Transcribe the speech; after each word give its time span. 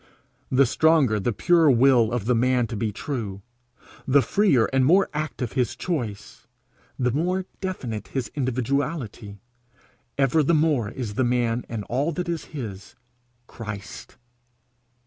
The 0.49 0.65
stronger 0.65 1.19
the 1.19 1.31
pure 1.31 1.69
will 1.69 2.11
of 2.11 2.25
the 2.25 2.33
man 2.33 2.65
to 2.65 2.75
be 2.75 2.91
true; 2.91 3.43
the 4.07 4.23
freer 4.23 4.67
and 4.73 4.83
more 4.83 5.07
active 5.13 5.51
his 5.51 5.75
choice; 5.75 6.47
the 6.97 7.11
more 7.11 7.45
definite 7.59 8.07
his 8.07 8.31
individuality, 8.33 9.37
ever 10.17 10.41
the 10.41 10.55
more 10.55 10.89
is 10.89 11.13
the 11.13 11.23
man 11.23 11.65
and 11.69 11.83
all 11.83 12.11
that 12.13 12.27
is 12.27 12.45
his, 12.45 12.95
Christ's. 13.45 14.17